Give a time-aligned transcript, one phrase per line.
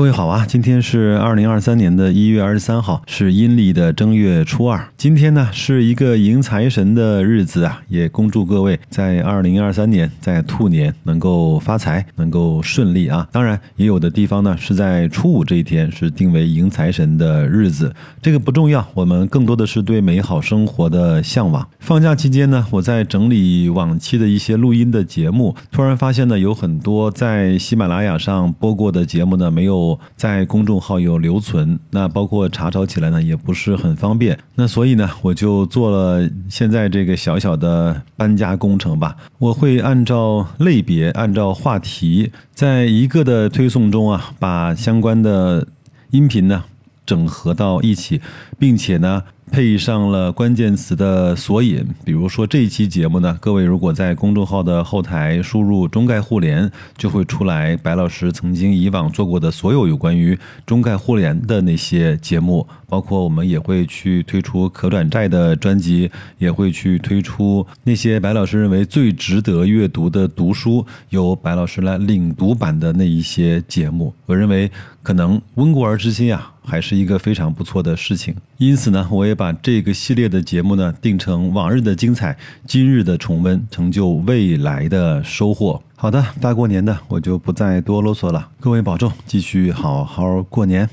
[0.00, 4.82] 各位好啊，今天是二零二三年的一月二十三号，是阴历的正月初二。
[4.96, 13.28] 今天呢是一个迎财神的日子啊，也恭祝各位在二零二三年在兔年能够发财，能够顺利啊。
[13.30, 21.68] 当然，也有的地方呢是在初五这一天是定为迎财神的日子，这个不重要，我们更多的是对美好生活的向往。
[21.78, 29.89] 放假期间呢，我在整理往期的一些录音的节目，突然发现呢有很多在喜马拉雅上播过的节目呢没有。
[30.16, 39.16] 在公众号有留存，那包括查找起来呢也不是很方便，那所以呢我就做了现在这个小小的搬家工程吧。
[39.38, 45.66] 我会按照类别、按照话题，在一个的推送中啊，把相关的
[46.10, 46.64] 音频呢
[47.06, 48.20] 整合到一起，
[48.58, 49.24] 并且呢。
[49.50, 74.14] 配上了关键词的索引，比如说这一期节目呢，各位如果在公众号的后台输入“中概互联”，就会出来白老师曾经以往做过的所有有关于中概互联的那些节目，包括我们也会去推出可转债的专辑，也会去推出那些白老师认为最值得阅读的读书，由白老师来领读版的那一些节目。
[74.26, 74.70] 我认为
[75.02, 76.52] 可能温故而知新啊。
[76.62, 85.82] 还是一个非常不错的事情，因此呢，我也把这个系列的节目呢定成往日的精彩，今日的重温，成就未来的收获。
[85.96, 90.90] 好的，大过年的我就不再多啰嗦了，各位保重，继续好好过年。